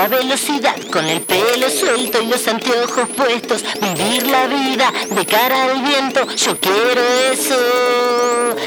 toda 0.00 0.18
velocidad, 0.18 0.76
con 0.90 1.04
el 1.06 1.20
pelo 1.20 1.68
suelto 1.68 2.22
y 2.22 2.26
los 2.26 2.46
anteojos 2.48 3.08
puestos, 3.16 3.62
vivir 3.80 4.26
la 4.28 4.46
vida 4.46 4.92
de 5.10 5.26
cara 5.26 5.64
al 5.64 5.82
viento, 5.82 6.26
yo 6.36 6.58
quiero 6.58 7.02
eso. 7.32 7.56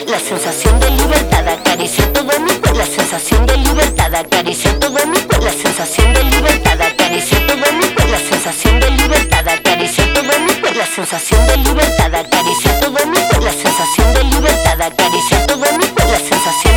La 0.08 0.20
sensación 0.20 0.80
de 0.80 0.92
libertad 0.92 1.48
acaricia 1.48 2.12
todo 2.14 2.40
mi 2.40 2.52
cuerpo, 2.52 2.78
la 2.78 2.86
sensación 2.86 3.46
de 3.46 3.58
libertad 3.58 4.14
acaricia 4.14 4.78
todo 4.80 5.06
mi 5.08 5.20
cuerpo, 5.22 5.46
la 5.46 5.52
sensación 5.52 6.14
de 6.14 6.24
libertad 6.24 6.82
acaricia 6.82 7.48
todo 7.48 7.72
mi 7.74 7.86
cuerpo, 7.94 8.12
la 8.12 8.20
sensación 8.20 8.80
de 8.80 8.92
libertad 8.92 9.48
acaricia 9.48 10.14
todo 10.14 10.40
mi 10.40 10.54
cuerpo, 10.62 10.78
la 10.78 10.86
sensación 10.86 11.48
de 11.48 11.58
libertad 11.58 12.16
acaricia 12.16 12.80
todo 12.80 13.06
mi 13.08 13.24
la 13.44 13.52
sensación 13.52 14.14
de 14.14 14.24
todo 15.48 15.78
mi 15.78 15.86
cuerpo, 15.86 16.12
la 16.12 16.20
sensación 16.20 16.73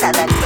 Cyber 0.00 0.37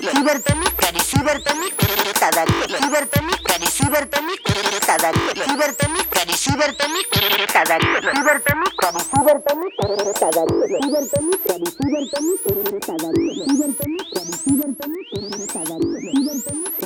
cibertemícari, 0.00 1.00
cibertemícari, 1.00 2.12
tadari, 2.20 2.52
cibertemícari, 2.80 3.66
cibertemícari, 3.68 4.80
tadari, 4.86 5.20
cibertemícari, 5.44 6.34
cibertemícari, 6.44 7.46
tadari, 7.52 7.86
cibertemícari, 8.14 9.02
cibertemícari, 9.20 10.12
tadari, 10.20 10.56
cibertemícari, 10.80 11.66
cibertemícari, 11.76 12.80
tadari, 12.88 13.24
cibertemícari, 13.44 14.32
cibertemícari, 14.44 15.46
tadari, 15.52 15.88
cibertemícari, 16.16 16.79